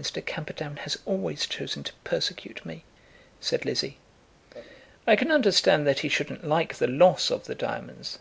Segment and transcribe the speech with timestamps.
[0.00, 0.24] "Mr.
[0.24, 2.84] Camperdown has always chosen to persecute me,"
[3.40, 3.98] said Lizzie.
[5.04, 8.20] "I can understand that he shouldn't like the loss of the diamonds.